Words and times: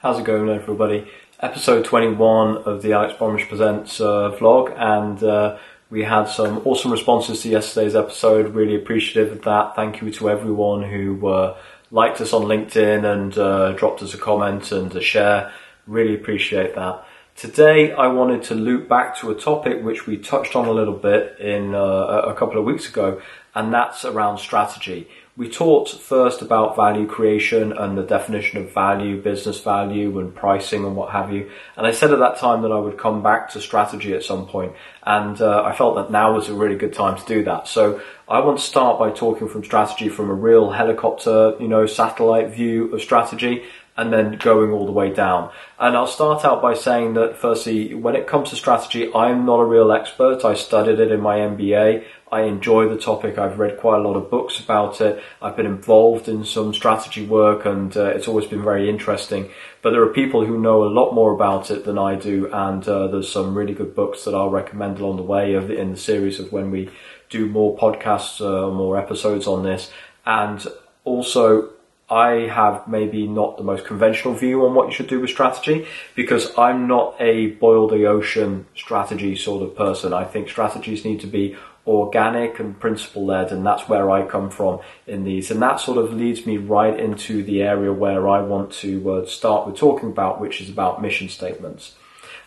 How's 0.00 0.20
it 0.20 0.26
going, 0.26 0.48
everybody? 0.48 1.10
Episode 1.40 1.84
21 1.84 2.58
of 2.58 2.82
the 2.82 2.92
Alex 2.92 3.14
Bromwich 3.18 3.48
Presents 3.48 4.00
uh, 4.00 4.30
vlog, 4.38 4.72
and 4.78 5.20
uh, 5.24 5.58
we 5.90 6.04
had 6.04 6.26
some 6.26 6.62
awesome 6.64 6.92
responses 6.92 7.42
to 7.42 7.48
yesterday's 7.48 7.96
episode. 7.96 8.54
Really 8.54 8.76
appreciative 8.76 9.32
of 9.32 9.42
that. 9.42 9.74
Thank 9.74 10.00
you 10.00 10.12
to 10.12 10.30
everyone 10.30 10.84
who 10.84 11.26
uh, 11.26 11.56
liked 11.90 12.20
us 12.20 12.32
on 12.32 12.42
LinkedIn 12.42 13.12
and 13.12 13.36
uh, 13.36 13.72
dropped 13.72 14.00
us 14.04 14.14
a 14.14 14.18
comment 14.18 14.70
and 14.70 14.94
a 14.94 15.02
share. 15.02 15.52
Really 15.88 16.14
appreciate 16.14 16.76
that. 16.76 17.04
Today, 17.38 17.92
I 17.92 18.08
wanted 18.08 18.42
to 18.44 18.56
loop 18.56 18.88
back 18.88 19.16
to 19.18 19.30
a 19.30 19.34
topic 19.36 19.84
which 19.84 20.08
we 20.08 20.16
touched 20.16 20.56
on 20.56 20.66
a 20.66 20.72
little 20.72 20.96
bit 20.96 21.38
in 21.38 21.72
uh, 21.72 21.78
a 21.78 22.34
couple 22.34 22.58
of 22.58 22.64
weeks 22.64 22.88
ago, 22.88 23.22
and 23.54 23.72
that's 23.72 24.04
around 24.04 24.38
strategy. 24.38 25.08
We 25.36 25.48
talked 25.48 25.90
first 25.90 26.42
about 26.42 26.74
value 26.74 27.06
creation 27.06 27.72
and 27.72 27.96
the 27.96 28.02
definition 28.02 28.58
of 28.60 28.74
value, 28.74 29.22
business 29.22 29.60
value, 29.60 30.18
and 30.18 30.34
pricing 30.34 30.84
and 30.84 30.96
what 30.96 31.12
have 31.12 31.32
you. 31.32 31.48
And 31.76 31.86
I 31.86 31.92
said 31.92 32.10
at 32.10 32.18
that 32.18 32.38
time 32.38 32.62
that 32.62 32.72
I 32.72 32.78
would 32.80 32.98
come 32.98 33.22
back 33.22 33.50
to 33.50 33.60
strategy 33.60 34.14
at 34.14 34.24
some 34.24 34.48
point, 34.48 34.72
and 35.04 35.40
uh, 35.40 35.62
I 35.62 35.76
felt 35.76 35.94
that 35.94 36.10
now 36.10 36.34
was 36.34 36.48
a 36.48 36.54
really 36.54 36.74
good 36.74 36.92
time 36.92 37.16
to 37.16 37.24
do 37.24 37.44
that. 37.44 37.68
So 37.68 38.02
I 38.28 38.40
want 38.40 38.58
to 38.58 38.64
start 38.64 38.98
by 38.98 39.12
talking 39.12 39.48
from 39.48 39.62
strategy 39.62 40.08
from 40.08 40.28
a 40.28 40.34
real 40.34 40.70
helicopter, 40.72 41.54
you 41.60 41.68
know, 41.68 41.86
satellite 41.86 42.50
view 42.50 42.92
of 42.92 43.00
strategy, 43.00 43.62
and 43.98 44.12
then 44.12 44.38
going 44.38 44.70
all 44.70 44.86
the 44.86 44.92
way 44.92 45.12
down. 45.12 45.50
And 45.76 45.96
I'll 45.96 46.06
start 46.06 46.44
out 46.44 46.62
by 46.62 46.74
saying 46.74 47.14
that 47.14 47.36
firstly, 47.36 47.94
when 47.94 48.14
it 48.14 48.28
comes 48.28 48.50
to 48.50 48.56
strategy, 48.56 49.12
I'm 49.12 49.44
not 49.44 49.58
a 49.58 49.64
real 49.64 49.90
expert. 49.90 50.44
I 50.44 50.54
studied 50.54 51.00
it 51.00 51.10
in 51.10 51.20
my 51.20 51.38
MBA. 51.38 52.04
I 52.30 52.42
enjoy 52.42 52.88
the 52.88 52.96
topic. 52.96 53.38
I've 53.38 53.58
read 53.58 53.80
quite 53.80 53.98
a 53.98 54.08
lot 54.08 54.14
of 54.14 54.30
books 54.30 54.60
about 54.60 55.00
it. 55.00 55.20
I've 55.42 55.56
been 55.56 55.66
involved 55.66 56.28
in 56.28 56.44
some 56.44 56.72
strategy 56.72 57.26
work 57.26 57.66
and 57.66 57.94
uh, 57.96 58.04
it's 58.04 58.28
always 58.28 58.46
been 58.46 58.62
very 58.62 58.88
interesting. 58.88 59.50
But 59.82 59.90
there 59.90 60.02
are 60.02 60.12
people 60.12 60.46
who 60.46 60.60
know 60.60 60.84
a 60.84 60.94
lot 60.94 61.12
more 61.12 61.34
about 61.34 61.72
it 61.72 61.84
than 61.84 61.98
I 61.98 62.14
do 62.14 62.48
and 62.52 62.86
uh, 62.86 63.08
there's 63.08 63.32
some 63.32 63.58
really 63.58 63.74
good 63.74 63.96
books 63.96 64.24
that 64.24 64.34
I'll 64.34 64.50
recommend 64.50 65.00
along 65.00 65.16
the 65.16 65.24
way 65.24 65.54
of, 65.54 65.72
in 65.72 65.90
the 65.90 65.96
series 65.96 66.38
of 66.38 66.52
when 66.52 66.70
we 66.70 66.88
do 67.30 67.48
more 67.48 67.76
podcasts, 67.76 68.40
uh, 68.40 68.70
more 68.70 68.96
episodes 68.96 69.48
on 69.48 69.64
this. 69.64 69.90
And 70.24 70.64
also 71.04 71.72
I 72.10 72.46
have 72.46 72.88
maybe 72.88 73.26
not 73.26 73.58
the 73.58 73.64
most 73.64 73.84
conventional 73.84 74.34
view 74.34 74.64
on 74.64 74.74
what 74.74 74.86
you 74.86 74.94
should 74.94 75.08
do 75.08 75.20
with 75.20 75.30
strategy 75.30 75.86
because 76.14 76.56
I'm 76.56 76.86
not 76.86 77.16
a 77.20 77.48
boil 77.48 77.86
the 77.86 78.06
ocean 78.06 78.66
strategy 78.74 79.36
sort 79.36 79.62
of 79.62 79.76
person. 79.76 80.14
I 80.14 80.24
think 80.24 80.48
strategies 80.48 81.04
need 81.04 81.20
to 81.20 81.26
be 81.26 81.56
organic 81.86 82.60
and 82.60 82.78
principle 82.78 83.26
led, 83.26 83.50
and 83.50 83.64
that's 83.64 83.88
where 83.88 84.10
I 84.10 84.26
come 84.26 84.50
from 84.50 84.80
in 85.06 85.24
these. 85.24 85.50
And 85.50 85.60
that 85.62 85.80
sort 85.80 85.98
of 85.98 86.12
leads 86.12 86.46
me 86.46 86.56
right 86.56 86.98
into 86.98 87.42
the 87.42 87.62
area 87.62 87.92
where 87.92 88.28
I 88.28 88.40
want 88.40 88.72
to 88.74 89.10
uh, 89.12 89.26
start 89.26 89.66
with 89.66 89.76
talking 89.76 90.10
about, 90.10 90.40
which 90.40 90.60
is 90.60 90.68
about 90.68 91.02
mission 91.02 91.28
statements. 91.28 91.94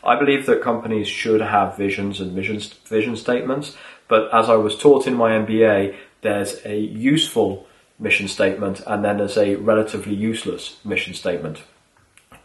I 0.04 0.18
believe 0.18 0.46
that 0.48 0.62
companies 0.62 1.08
should 1.08 1.42
have 1.42 1.78
visions 1.78 2.20
and 2.20 2.32
vision, 2.32 2.60
vision 2.86 3.16
statements, 3.16 3.76
but 4.08 4.34
as 4.34 4.50
I 4.50 4.56
was 4.56 4.78
taught 4.78 5.06
in 5.06 5.14
my 5.16 5.32
MBA, 5.32 5.96
there's 6.22 6.64
a 6.66 6.78
useful 6.78 7.68
mission 8.02 8.28
statement, 8.28 8.82
and 8.88 9.06
then 9.06 9.18
there's 9.18 9.38
a 9.38 9.56
relatively 9.56 10.16
useless 10.16 10.78
mission 10.84 11.14
statement. 11.14 11.62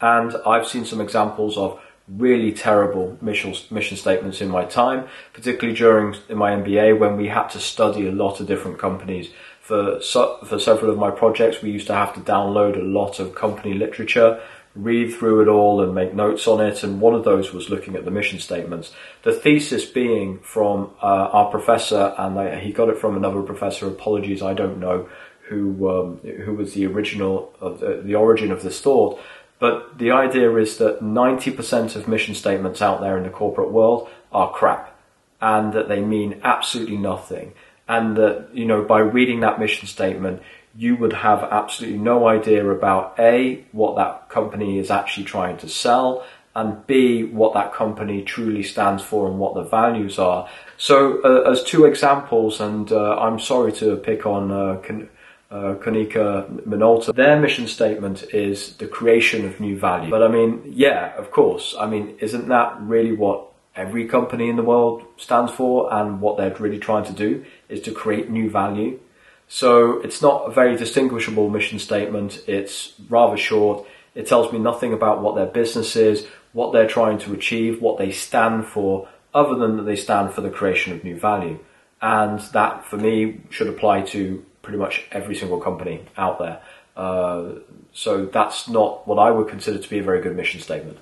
And 0.00 0.36
I've 0.46 0.68
seen 0.68 0.84
some 0.84 1.00
examples 1.00 1.56
of 1.56 1.80
really 2.08 2.52
terrible 2.52 3.18
mission, 3.20 3.54
statements 3.96 4.40
in 4.40 4.48
my 4.48 4.64
time, 4.64 5.08
particularly 5.32 5.76
during 5.76 6.14
in 6.28 6.38
my 6.38 6.52
MBA 6.52 6.98
when 6.98 7.16
we 7.16 7.28
had 7.28 7.48
to 7.48 7.58
study 7.58 8.06
a 8.06 8.12
lot 8.12 8.38
of 8.38 8.46
different 8.46 8.78
companies. 8.78 9.30
For, 9.60 10.00
for 10.00 10.60
several 10.60 10.92
of 10.92 10.98
my 10.98 11.10
projects, 11.10 11.60
we 11.60 11.72
used 11.72 11.88
to 11.88 11.94
have 11.94 12.14
to 12.14 12.20
download 12.20 12.76
a 12.76 12.84
lot 12.84 13.18
of 13.18 13.34
company 13.34 13.74
literature, 13.74 14.40
read 14.76 15.12
through 15.12 15.42
it 15.42 15.48
all 15.48 15.82
and 15.82 15.92
make 15.92 16.14
notes 16.14 16.46
on 16.46 16.60
it. 16.60 16.84
And 16.84 17.00
one 17.00 17.14
of 17.14 17.24
those 17.24 17.52
was 17.52 17.68
looking 17.68 17.96
at 17.96 18.04
the 18.04 18.12
mission 18.12 18.38
statements. 18.38 18.92
The 19.24 19.32
thesis 19.32 19.84
being 19.84 20.38
from 20.38 20.92
uh, 21.02 21.30
our 21.32 21.50
professor, 21.50 22.14
and 22.16 22.38
I, 22.38 22.60
he 22.60 22.72
got 22.72 22.90
it 22.90 22.98
from 22.98 23.16
another 23.16 23.42
professor. 23.42 23.88
Apologies, 23.88 24.40
I 24.40 24.54
don't 24.54 24.78
know 24.78 25.08
who 25.48 25.88
um, 25.88 26.18
who 26.18 26.54
was 26.54 26.74
the 26.74 26.86
original 26.86 27.52
of 27.60 27.80
the, 27.80 28.02
the 28.04 28.14
origin 28.14 28.50
of 28.52 28.62
this 28.62 28.80
thought. 28.80 29.20
But 29.58 29.98
the 29.98 30.10
idea 30.10 30.54
is 30.56 30.76
that 30.78 31.00
90% 31.00 31.96
of 31.96 32.08
mission 32.08 32.34
statements 32.34 32.82
out 32.82 33.00
there 33.00 33.16
in 33.16 33.22
the 33.22 33.30
corporate 33.30 33.72
world 33.72 34.08
are 34.30 34.52
crap 34.52 34.94
and 35.40 35.72
that 35.72 35.88
they 35.88 36.00
mean 36.00 36.40
absolutely 36.42 36.98
nothing. 36.98 37.54
And 37.88 38.16
that, 38.16 38.48
you 38.52 38.66
know, 38.66 38.82
by 38.82 39.00
reading 39.00 39.40
that 39.40 39.58
mission 39.58 39.86
statement, 39.86 40.42
you 40.76 40.96
would 40.96 41.12
have 41.12 41.42
absolutely 41.42 41.98
no 41.98 42.28
idea 42.28 42.68
about 42.68 43.18
A, 43.18 43.64
what 43.72 43.96
that 43.96 44.28
company 44.28 44.78
is 44.78 44.90
actually 44.90 45.24
trying 45.24 45.56
to 45.58 45.68
sell, 45.68 46.26
and 46.54 46.86
B, 46.86 47.24
what 47.24 47.54
that 47.54 47.72
company 47.72 48.22
truly 48.22 48.62
stands 48.62 49.02
for 49.02 49.28
and 49.28 49.38
what 49.38 49.54
the 49.54 49.62
values 49.62 50.18
are. 50.18 50.48
So, 50.78 51.22
uh, 51.22 51.50
as 51.50 51.62
two 51.62 51.84
examples, 51.84 52.60
and 52.60 52.90
uh, 52.90 53.18
I'm 53.18 53.38
sorry 53.38 53.72
to 53.74 53.96
pick 53.96 54.26
on 54.26 54.50
uh, 54.50 54.80
uh, 55.50 55.74
Konica 55.74 56.48
Minolta, 56.66 57.14
their 57.14 57.38
mission 57.40 57.66
statement 57.66 58.24
is 58.34 58.76
the 58.76 58.86
creation 58.86 59.44
of 59.44 59.60
new 59.60 59.78
value. 59.78 60.10
But 60.10 60.22
I 60.22 60.28
mean, 60.28 60.62
yeah, 60.66 61.16
of 61.16 61.30
course. 61.30 61.74
I 61.78 61.86
mean, 61.86 62.16
isn't 62.20 62.48
that 62.48 62.80
really 62.80 63.12
what 63.12 63.46
every 63.74 64.06
company 64.06 64.48
in 64.48 64.56
the 64.56 64.62
world 64.62 65.04
stands 65.16 65.52
for 65.52 65.92
and 65.92 66.20
what 66.20 66.36
they're 66.36 66.54
really 66.54 66.78
trying 66.78 67.04
to 67.04 67.12
do 67.12 67.44
is 67.68 67.80
to 67.82 67.92
create 67.92 68.30
new 68.30 68.50
value? 68.50 68.98
So 69.48 70.00
it's 70.00 70.20
not 70.20 70.48
a 70.48 70.50
very 70.50 70.76
distinguishable 70.76 71.48
mission 71.48 71.78
statement. 71.78 72.42
It's 72.48 72.94
rather 73.08 73.36
short. 73.36 73.86
It 74.14 74.26
tells 74.26 74.52
me 74.52 74.58
nothing 74.58 74.92
about 74.92 75.22
what 75.22 75.36
their 75.36 75.46
business 75.46 75.94
is, 75.94 76.26
what 76.52 76.72
they're 76.72 76.88
trying 76.88 77.18
to 77.18 77.34
achieve, 77.34 77.80
what 77.80 77.98
they 77.98 78.10
stand 78.10 78.66
for, 78.66 79.08
other 79.32 79.54
than 79.54 79.76
that 79.76 79.84
they 79.84 79.94
stand 79.94 80.32
for 80.32 80.40
the 80.40 80.50
creation 80.50 80.92
of 80.92 81.04
new 81.04 81.16
value. 81.16 81.58
And 82.00 82.40
that, 82.52 82.84
for 82.86 82.96
me, 82.96 83.42
should 83.50 83.68
apply 83.68 84.02
to 84.02 84.44
pretty 84.66 84.78
much 84.78 85.04
every 85.12 85.36
single 85.36 85.60
company 85.60 86.04
out 86.16 86.40
there. 86.40 86.60
Uh, 86.96 87.60
so 87.92 88.26
that's 88.26 88.68
not 88.68 89.06
what 89.06 89.16
I 89.16 89.30
would 89.30 89.48
consider 89.48 89.78
to 89.78 89.88
be 89.88 90.00
a 90.00 90.02
very 90.02 90.20
good 90.20 90.34
mission 90.34 90.60
statement. 90.60 90.98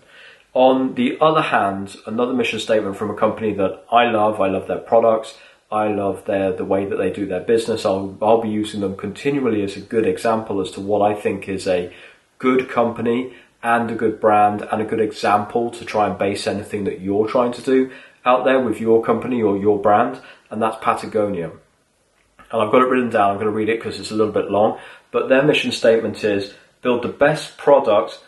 On 0.52 0.94
the 0.96 1.16
other 1.18 1.40
hand, 1.40 1.96
another 2.06 2.34
mission 2.34 2.60
statement 2.60 2.98
from 2.98 3.10
a 3.10 3.14
company 3.14 3.54
that 3.54 3.84
I 3.90 4.04
love, 4.10 4.38
I 4.38 4.48
love 4.48 4.68
their 4.68 4.84
products, 4.92 5.38
I 5.72 5.88
love 5.88 6.26
their 6.26 6.52
the 6.52 6.66
way 6.66 6.84
that 6.84 6.96
they 6.96 7.10
do 7.10 7.24
their 7.24 7.40
business. 7.40 7.86
I'll 7.86 8.18
I'll 8.20 8.42
be 8.42 8.50
using 8.50 8.80
them 8.82 8.96
continually 8.96 9.62
as 9.62 9.76
a 9.76 9.80
good 9.80 10.06
example 10.06 10.60
as 10.60 10.70
to 10.72 10.80
what 10.82 11.00
I 11.10 11.18
think 11.18 11.48
is 11.48 11.66
a 11.66 11.90
good 12.38 12.68
company 12.68 13.32
and 13.62 13.90
a 13.90 13.94
good 13.94 14.20
brand 14.20 14.60
and 14.70 14.82
a 14.82 14.84
good 14.84 15.00
example 15.00 15.70
to 15.70 15.86
try 15.86 16.06
and 16.06 16.18
base 16.18 16.46
anything 16.46 16.84
that 16.84 17.00
you're 17.00 17.26
trying 17.26 17.52
to 17.52 17.62
do 17.62 17.90
out 18.26 18.44
there 18.44 18.60
with 18.60 18.78
your 18.78 19.02
company 19.02 19.42
or 19.42 19.56
your 19.56 19.80
brand, 19.80 20.20
and 20.50 20.60
that's 20.60 20.76
Patagonia 20.84 21.50
and 22.50 22.62
I've 22.62 22.72
got 22.72 22.82
it 22.82 22.88
written 22.88 23.10
down. 23.10 23.30
I'm 23.30 23.36
going 23.36 23.46
to 23.46 23.52
read 23.52 23.68
it 23.68 23.78
because 23.78 23.98
it's 23.98 24.10
a 24.10 24.14
little 24.14 24.32
bit 24.32 24.50
long. 24.50 24.78
But 25.10 25.28
their 25.28 25.42
mission 25.42 25.72
statement 25.72 26.22
is 26.24 26.54
build 26.82 27.02
the 27.02 27.08
best 27.08 27.56
product, 27.56 28.20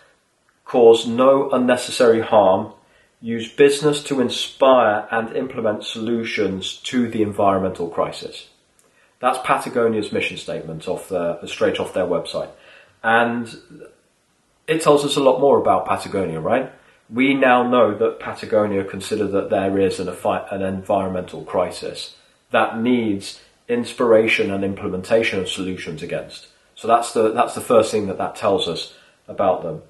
cause 0.64 1.06
no 1.06 1.50
unnecessary 1.50 2.20
harm, 2.20 2.72
use 3.20 3.52
business 3.52 4.02
to 4.04 4.20
inspire 4.20 5.06
and 5.10 5.36
implement 5.36 5.84
solutions 5.84 6.76
to 6.76 7.08
the 7.08 7.22
environmental 7.22 7.88
crisis. 7.88 8.48
That's 9.20 9.38
Patagonia's 9.44 10.12
mission 10.12 10.36
statement 10.36 10.86
off 10.88 11.08
their, 11.08 11.38
straight 11.46 11.80
off 11.80 11.94
their 11.94 12.06
website. 12.06 12.50
And 13.02 13.54
it 14.66 14.82
tells 14.82 15.04
us 15.04 15.16
a 15.16 15.22
lot 15.22 15.40
more 15.40 15.58
about 15.58 15.86
Patagonia, 15.86 16.40
right? 16.40 16.72
We 17.08 17.34
now 17.34 17.68
know 17.68 17.96
that 17.96 18.20
Patagonia 18.20 18.84
consider 18.84 19.26
that 19.28 19.50
there 19.50 19.78
is 19.78 20.00
an, 20.00 20.08
an 20.08 20.62
environmental 20.62 21.44
crisis 21.44 22.16
that 22.50 22.80
needs 22.80 23.40
inspiration 23.68 24.50
and 24.50 24.64
implementation 24.64 25.40
of 25.40 25.48
solutions 25.48 26.02
against. 26.02 26.48
So 26.74 26.86
that's 26.88 27.12
the, 27.12 27.32
that's 27.32 27.54
the 27.54 27.60
first 27.60 27.90
thing 27.90 28.06
that 28.06 28.18
that 28.18 28.36
tells 28.36 28.68
us 28.68 28.94
about 29.28 29.62
them. 29.62 29.82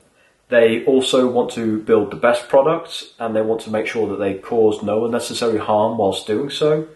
They 0.49 0.85
also 0.85 1.29
want 1.29 1.51
to 1.53 1.81
build 1.83 2.13
the 2.13 2.17
best 2.17 2.49
products 2.49 3.13
and 3.19 3.35
they 3.35 3.43
want 3.43 3.63
to 3.63 3.71
make 3.71 3.87
sure 3.87 4.09
that 4.09 4.19
they 4.19 4.35
cause 4.35 4.83
no 4.83 5.05
unnecessary 5.05 5.59
harm 5.59 5.99
whilst 5.99 6.27
doing 6.27 6.51
so. 6.51 6.87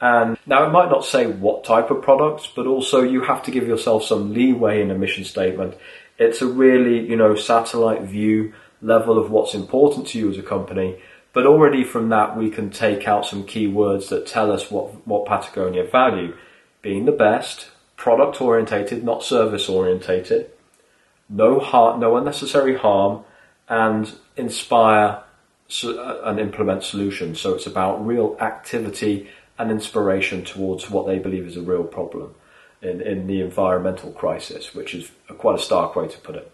And 0.00 0.38
now 0.46 0.64
it 0.66 0.70
might 0.70 0.90
not 0.90 1.04
say 1.04 1.26
what 1.26 1.64
type 1.64 1.90
of 1.90 2.02
products, 2.02 2.46
but 2.54 2.66
also 2.66 3.02
you 3.02 3.22
have 3.22 3.42
to 3.44 3.50
give 3.50 3.66
yourself 3.66 4.04
some 4.04 4.32
leeway 4.32 4.80
in 4.80 4.90
a 4.90 4.98
mission 4.98 5.24
statement. 5.24 5.74
It's 6.18 6.40
a 6.40 6.46
really, 6.46 7.08
you 7.08 7.16
know, 7.16 7.34
satellite 7.34 8.02
view 8.02 8.52
level 8.80 9.18
of 9.18 9.30
what's 9.30 9.54
important 9.54 10.06
to 10.08 10.18
you 10.18 10.30
as 10.30 10.38
a 10.38 10.42
company 10.42 11.00
but 11.34 11.46
already 11.46 11.82
from 11.84 12.08
that, 12.10 12.36
we 12.36 12.48
can 12.48 12.70
take 12.70 13.06
out 13.08 13.26
some 13.26 13.44
key 13.44 13.66
words 13.66 14.08
that 14.08 14.26
tell 14.26 14.52
us 14.52 14.70
what, 14.70 15.06
what 15.06 15.26
Patagonia 15.26 15.84
value. 15.84 16.36
Being 16.80 17.06
the 17.06 17.12
best, 17.12 17.68
product 17.96 18.40
orientated, 18.40 19.02
not 19.02 19.24
service 19.24 19.68
orientated, 19.68 20.50
no 21.28 21.58
harm, 21.58 22.00
no 22.00 22.16
unnecessary 22.16 22.76
harm, 22.76 23.24
and 23.68 24.14
inspire 24.36 25.22
uh, 25.82 26.20
and 26.24 26.38
implement 26.38 26.84
solutions. 26.84 27.40
So 27.40 27.54
it's 27.54 27.66
about 27.66 28.06
real 28.06 28.36
activity 28.40 29.28
and 29.58 29.70
inspiration 29.70 30.44
towards 30.44 30.90
what 30.90 31.06
they 31.06 31.18
believe 31.18 31.46
is 31.46 31.56
a 31.56 31.62
real 31.62 31.84
problem 31.84 32.34
in, 32.82 33.00
in 33.00 33.26
the 33.26 33.40
environmental 33.40 34.12
crisis, 34.12 34.74
which 34.74 34.94
is 34.94 35.10
quite 35.38 35.58
a 35.58 35.62
stark 35.62 35.96
way 35.96 36.06
to 36.06 36.18
put 36.18 36.36
it. 36.36 36.50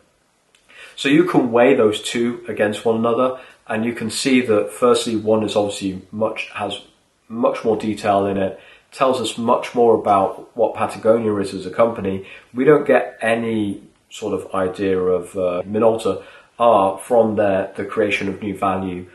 So 0.96 1.08
you 1.08 1.24
can 1.24 1.50
weigh 1.50 1.74
those 1.74 2.00
two 2.02 2.44
against 2.48 2.84
one 2.84 2.96
another 2.96 3.40
and 3.70 3.84
you 3.84 3.94
can 3.94 4.10
see 4.10 4.42
that 4.42 4.72
firstly 4.72 5.16
one 5.16 5.42
is 5.44 5.56
obviously 5.56 6.02
much 6.12 6.50
has 6.54 6.82
much 7.28 7.64
more 7.64 7.76
detail 7.76 8.26
in 8.26 8.36
it 8.36 8.60
tells 8.92 9.20
us 9.20 9.38
much 9.38 9.74
more 9.74 9.94
about 9.94 10.54
what 10.56 10.74
Patagonia 10.74 11.34
is 11.36 11.54
as 11.54 11.64
a 11.64 11.70
company. 11.70 12.26
We 12.52 12.64
don't 12.64 12.84
get 12.84 13.16
any 13.22 13.82
sort 14.10 14.34
of 14.34 14.52
idea 14.52 14.98
of 14.98 15.36
uh, 15.36 15.62
Minolta 15.62 16.24
are 16.58 16.98
from 16.98 17.36
their 17.36 17.72
the 17.76 17.84
creation 17.84 18.28
of 18.28 18.42
new 18.42 18.56
value 18.56 19.06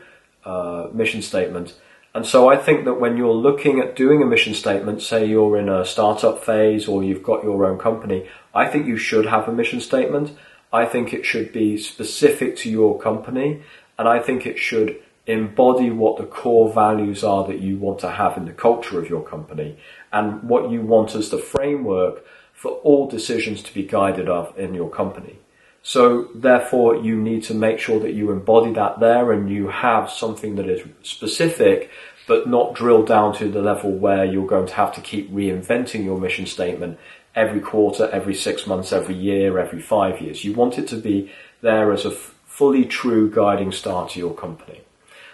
uh, 0.44 0.88
mission 0.92 1.20
statement. 1.20 1.74
And 2.14 2.24
so 2.24 2.48
I 2.48 2.56
think 2.56 2.86
that 2.86 2.98
when 2.98 3.18
you're 3.18 3.34
looking 3.34 3.78
at 3.78 3.94
doing 3.94 4.22
a 4.22 4.26
mission 4.26 4.54
statement, 4.54 5.02
say 5.02 5.26
you're 5.26 5.58
in 5.58 5.68
a 5.68 5.84
startup 5.84 6.42
phase 6.42 6.88
or 6.88 7.04
you've 7.04 7.22
got 7.22 7.44
your 7.44 7.66
own 7.66 7.78
company, 7.78 8.26
I 8.54 8.66
think 8.66 8.86
you 8.86 8.96
should 8.96 9.26
have 9.26 9.46
a 9.46 9.52
mission 9.52 9.82
statement. 9.82 10.30
I 10.72 10.86
think 10.86 11.12
it 11.12 11.26
should 11.26 11.52
be 11.52 11.76
specific 11.76 12.56
to 12.58 12.70
your 12.70 12.98
company 12.98 13.62
and 13.98 14.08
I 14.08 14.18
think 14.20 14.46
it 14.46 14.58
should 14.58 15.00
embody 15.26 15.90
what 15.90 16.18
the 16.18 16.26
core 16.26 16.72
values 16.72 17.24
are 17.24 17.46
that 17.46 17.58
you 17.58 17.78
want 17.78 17.98
to 18.00 18.10
have 18.10 18.36
in 18.36 18.44
the 18.44 18.52
culture 18.52 18.98
of 18.98 19.08
your 19.08 19.22
company 19.22 19.76
and 20.12 20.42
what 20.44 20.70
you 20.70 20.80
want 20.80 21.14
as 21.14 21.30
the 21.30 21.38
framework 21.38 22.24
for 22.52 22.72
all 22.72 23.08
decisions 23.08 23.62
to 23.62 23.74
be 23.74 23.82
guided 23.82 24.28
of 24.28 24.56
in 24.58 24.72
your 24.72 24.88
company. 24.88 25.38
So 25.82 26.28
therefore 26.34 26.96
you 26.96 27.16
need 27.20 27.42
to 27.44 27.54
make 27.54 27.78
sure 27.78 28.00
that 28.00 28.14
you 28.14 28.30
embody 28.30 28.72
that 28.72 29.00
there 29.00 29.32
and 29.32 29.50
you 29.50 29.68
have 29.68 30.10
something 30.10 30.56
that 30.56 30.68
is 30.68 30.82
specific 31.02 31.90
but 32.26 32.48
not 32.48 32.74
drilled 32.74 33.06
down 33.06 33.32
to 33.34 33.48
the 33.48 33.62
level 33.62 33.92
where 33.92 34.24
you're 34.24 34.46
going 34.46 34.66
to 34.66 34.74
have 34.74 34.92
to 34.94 35.00
keep 35.00 35.30
reinventing 35.30 36.04
your 36.04 36.18
mission 36.18 36.44
statement 36.46 36.98
every 37.36 37.60
quarter, 37.60 38.08
every 38.10 38.34
six 38.34 38.66
months, 38.66 38.92
every 38.92 39.14
year, 39.14 39.58
every 39.58 39.80
five 39.80 40.20
years. 40.20 40.44
You 40.44 40.54
want 40.54 40.78
it 40.78 40.88
to 40.88 40.96
be 40.96 41.30
there 41.60 41.92
as 41.92 42.04
a 42.04 42.16
fully 42.56 42.86
true 42.86 43.30
guiding 43.30 43.70
star 43.70 44.08
to 44.08 44.18
your 44.18 44.34
company. 44.34 44.80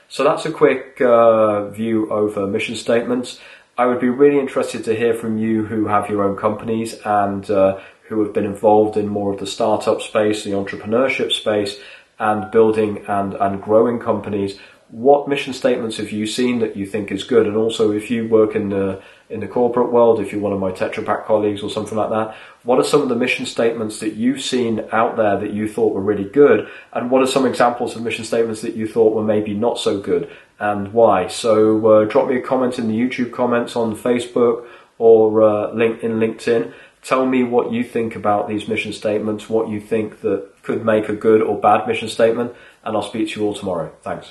So 0.09 0.25
that's 0.25 0.45
a 0.45 0.51
quick 0.51 1.01
uh, 1.01 1.69
view 1.69 2.11
over 2.11 2.49
mission 2.49 2.75
statements. 2.75 3.39
I 3.79 3.87
would 3.87 4.01
be 4.01 4.09
really 4.09 4.41
interested 4.41 4.85
to 4.85 4.97
hear 4.97 5.15
from 5.15 5.39
you 5.39 5.65
who 5.65 5.87
have 5.87 6.11
your 6.11 6.25
own 6.25 6.37
companies 6.37 6.95
and 7.05 7.49
uh, 7.49 7.79
who 8.09 8.25
have 8.25 8.33
been 8.33 8.45
involved 8.45 8.97
in 8.97 9.07
more 9.07 9.33
of 9.33 9.39
the 9.39 9.47
startup 9.47 10.03
space, 10.03 10.43
the 10.43 10.51
entrepreneurship 10.51 11.31
space, 11.31 11.79
and 12.19 12.51
building 12.51 13.05
and, 13.07 13.35
and 13.35 13.63
growing 13.63 14.01
companies. 14.01 14.59
What 14.89 15.29
mission 15.29 15.53
statements 15.53 15.99
have 15.99 16.11
you 16.11 16.27
seen 16.27 16.59
that 16.59 16.77
you 16.77 16.87
think 16.87 17.13
is 17.13 17.23
good? 17.23 17.47
And 17.47 17.57
also, 17.57 17.93
if 17.93 18.11
you 18.11 18.29
work 18.29 18.57
in 18.57 18.71
the 18.71 19.01
in 19.33 19.41
the 19.41 19.49
corporate 19.49 19.91
world, 19.91 20.21
if 20.21 20.31
you're 20.31 20.41
one 20.41 20.53
of 20.53 20.61
my 20.61 20.71
Tetra 20.71 21.05
Pak 21.05 21.25
colleagues 21.27 21.63
or 21.63 21.71
something 21.71 21.97
like 21.97 22.11
that, 22.11 22.37
what 22.65 22.79
are 22.79 22.85
some 22.85 23.03
of 23.03 23.09
the 23.09 23.17
mission 23.17 23.47
statements 23.47 23.99
that 24.01 24.13
you've 24.15 24.43
seen 24.43 24.85
out 24.93 25.17
there 25.17 25.39
that 25.39 25.53
you 25.53 25.67
thought 25.67 25.95
were 25.95 26.03
really 26.03 26.29
good? 26.29 26.69
And 26.93 27.11
what 27.11 27.23
are 27.23 27.27
some 27.27 27.47
examples 27.47 27.97
of 27.97 28.03
mission 28.03 28.25
statements 28.25 28.61
that 28.61 28.77
you 28.77 28.87
thought 28.87 29.15
were 29.15 29.25
maybe 29.25 29.55
not 29.55 29.79
so 29.79 30.01
good 30.01 30.31
and 30.61 30.93
why? 30.93 31.27
So 31.29 31.85
uh, 31.87 32.05
drop 32.05 32.29
me 32.29 32.37
a 32.37 32.41
comment 32.41 32.79
in 32.79 32.89
the 32.89 32.95
YouTube 32.95 33.33
comments 33.33 33.75
on 33.75 33.97
Facebook 33.97 34.67
or 34.99 35.43
uh, 35.43 35.73
link 35.73 36.05
in 36.05 36.13
LinkedIn. 36.13 36.73
Tell 37.03 37.27
me 37.27 37.43
what 37.43 37.73
you 37.73 37.83
think 37.83 38.15
about 38.15 38.49
these 38.49 38.69
mission 38.69 38.93
statements, 38.93 39.49
what 39.49 39.69
you 39.69 39.81
think 39.81 40.21
that 40.21 40.63
could 40.63 40.85
make 40.85 41.09
a 41.09 41.17
good 41.17 41.43
or 41.43 41.61
bad 41.61 41.89
mission 41.89 42.09
statement, 42.09 42.55
and 42.85 42.97
I'll 42.97 43.03
speak 43.03 43.31
to 43.31 43.41
you 43.41 43.47
all 43.47 43.55
tomorrow. 43.55 43.93
Thanks. 44.03 44.31